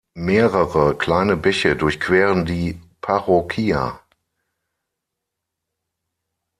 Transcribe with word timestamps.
Mehrere 0.17 0.95
kleine 0.97 1.37
Bäche 1.37 1.75
durchqueren 1.75 2.43
die 2.43 2.81
Parroquia. 3.01 3.99